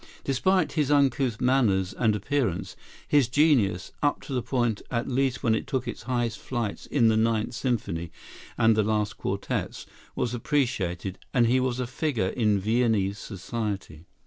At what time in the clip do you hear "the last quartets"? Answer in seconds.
8.75-9.85